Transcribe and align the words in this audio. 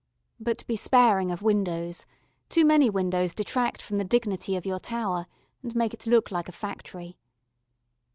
But 0.39 0.65
be 0.65 0.75
sparing 0.75 1.29
of 1.29 1.43
windows; 1.43 2.07
too 2.49 2.65
many 2.65 2.89
windows 2.89 3.35
detract 3.35 3.83
from 3.83 3.99
the 3.99 4.03
dignity 4.03 4.55
of 4.55 4.65
your 4.65 4.79
tower, 4.79 5.27
and 5.61 5.75
make 5.75 5.93
it 5.93 6.07
look 6.07 6.31
like 6.31 6.49
a 6.49 6.53
factory. 6.53 7.19